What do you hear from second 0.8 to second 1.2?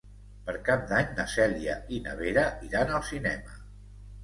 d'Any